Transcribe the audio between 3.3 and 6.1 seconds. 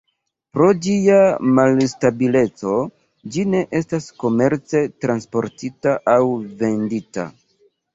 ĝi ne estas komerce transportita